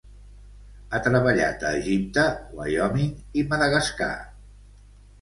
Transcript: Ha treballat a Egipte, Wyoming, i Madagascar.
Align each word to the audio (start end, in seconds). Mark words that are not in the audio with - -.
Ha 0.89 1.01
treballat 1.07 1.67
a 1.69 1.75
Egipte, 1.81 2.25
Wyoming, 2.63 3.15
i 3.43 3.47
Madagascar. 3.55 4.13